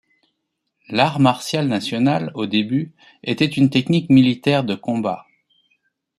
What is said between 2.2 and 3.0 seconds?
au début,